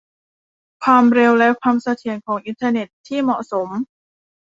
[0.83, 3.67] ความเร็วและความเสถียรของอินเทอร์เน็ตที่เหมาะสม